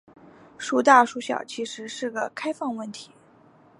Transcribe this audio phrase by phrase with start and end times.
[0.57, 3.11] 孰大孰小其实是个开放问题。